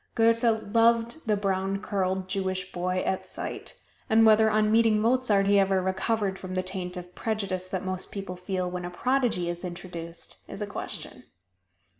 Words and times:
Goethe 0.15 0.41
loved 0.73 1.27
the 1.27 1.37
brown 1.37 1.79
curled 1.79 2.27
Jewish 2.27 2.71
boy 2.71 3.03
at 3.05 3.27
sight; 3.27 3.79
and 4.09 4.25
whether 4.25 4.49
on 4.49 4.71
meeting 4.71 4.97
Mozart 4.99 5.45
he 5.45 5.59
ever 5.59 5.79
recovered 5.79 6.39
from 6.39 6.55
the 6.55 6.63
taint 6.63 6.97
of 6.97 7.13
prejudice 7.13 7.67
that 7.67 7.85
most 7.85 8.11
people 8.11 8.35
feel 8.35 8.67
when 8.67 8.83
a 8.83 8.89
prodigy 8.89 9.47
is 9.47 9.63
introduced, 9.63 10.39
is 10.47 10.59
a 10.59 10.65
question. 10.65 11.25